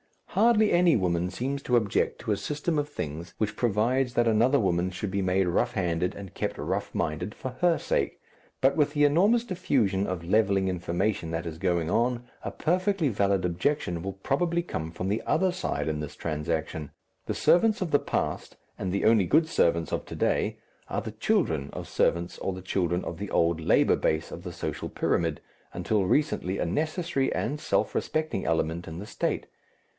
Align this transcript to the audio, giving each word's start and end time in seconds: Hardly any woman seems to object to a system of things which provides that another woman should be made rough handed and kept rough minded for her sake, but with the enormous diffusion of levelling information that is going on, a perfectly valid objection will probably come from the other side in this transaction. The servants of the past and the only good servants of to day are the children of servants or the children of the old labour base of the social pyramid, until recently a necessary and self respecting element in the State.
Hardly 0.29 0.71
any 0.71 0.95
woman 0.95 1.29
seems 1.29 1.61
to 1.63 1.75
object 1.75 2.19
to 2.19 2.31
a 2.31 2.37
system 2.37 2.79
of 2.79 2.89
things 2.89 3.35
which 3.37 3.57
provides 3.57 4.13
that 4.15 4.29
another 4.29 4.59
woman 4.59 4.89
should 4.89 5.11
be 5.11 5.21
made 5.21 5.45
rough 5.45 5.73
handed 5.73 6.15
and 6.15 6.33
kept 6.33 6.57
rough 6.57 6.95
minded 6.95 7.35
for 7.35 7.49
her 7.59 7.77
sake, 7.77 8.17
but 8.61 8.75
with 8.75 8.93
the 8.93 9.03
enormous 9.03 9.43
diffusion 9.43 10.07
of 10.07 10.23
levelling 10.23 10.69
information 10.69 11.29
that 11.31 11.45
is 11.45 11.57
going 11.59 11.91
on, 11.91 12.23
a 12.43 12.49
perfectly 12.49 13.09
valid 13.09 13.45
objection 13.45 14.01
will 14.01 14.13
probably 14.13 14.63
come 14.63 14.89
from 14.89 15.07
the 15.09 15.21
other 15.27 15.51
side 15.51 15.87
in 15.89 15.99
this 15.99 16.15
transaction. 16.15 16.91
The 17.27 17.35
servants 17.35 17.79
of 17.81 17.91
the 17.91 17.99
past 17.99 18.55
and 18.79 18.91
the 18.91 19.05
only 19.05 19.25
good 19.25 19.47
servants 19.47 19.91
of 19.91 20.05
to 20.05 20.15
day 20.15 20.57
are 20.87 21.01
the 21.01 21.11
children 21.11 21.69
of 21.73 21.87
servants 21.89 22.39
or 22.39 22.53
the 22.53 22.63
children 22.63 23.03
of 23.03 23.19
the 23.19 23.29
old 23.29 23.59
labour 23.59 23.97
base 23.97 24.31
of 24.31 24.43
the 24.43 24.53
social 24.53 24.89
pyramid, 24.89 25.41
until 25.73 26.05
recently 26.05 26.57
a 26.57 26.65
necessary 26.65 27.31
and 27.35 27.59
self 27.59 27.93
respecting 27.93 28.45
element 28.45 28.87
in 28.87 28.97
the 28.97 29.05
State. 29.05 29.45